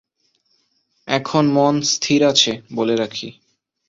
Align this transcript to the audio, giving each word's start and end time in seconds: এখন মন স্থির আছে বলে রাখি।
এখন 1.07 1.43
মন 1.53 1.75
স্থির 1.91 2.21
আছে 2.23 2.51
বলে 2.75 2.95
রাখি। 2.95 3.27